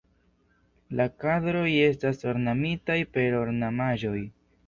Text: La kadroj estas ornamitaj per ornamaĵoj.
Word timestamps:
La 0.99 1.05
kadroj 1.23 1.67
estas 1.89 2.25
ornamitaj 2.33 2.97
per 3.17 3.39
ornamaĵoj. 3.43 4.19